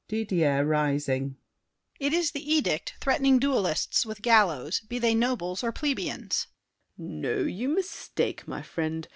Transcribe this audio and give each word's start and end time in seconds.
DIDIER 0.07 0.65
(rising). 0.65 1.35
It 1.99 2.11
is 2.11 2.31
the 2.31 2.41
edict 2.51 2.95
threatening 2.99 3.37
duelists 3.37 4.03
With 4.03 4.23
gallows, 4.23 4.79
be 4.79 4.97
they 4.97 5.13
nobles 5.13 5.63
or 5.63 5.71
plebeians. 5.71 6.47
SAVERNY. 6.97 7.13
No, 7.19 7.37
you 7.41 7.69
mistake, 7.69 8.47
my 8.47 8.63
friend. 8.63 9.07